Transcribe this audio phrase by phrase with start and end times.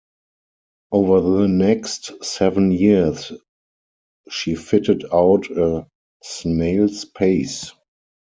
[0.91, 3.31] Over the next seven years,
[4.31, 5.87] she fitted out at a
[6.23, 7.71] snail's pace.